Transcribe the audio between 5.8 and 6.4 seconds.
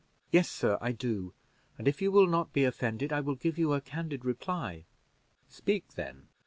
then."